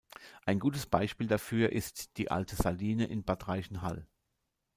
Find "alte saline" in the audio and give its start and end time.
2.31-3.05